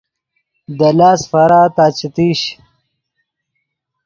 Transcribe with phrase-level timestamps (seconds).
[0.77, 2.41] دے لاست فارا تا چے تیش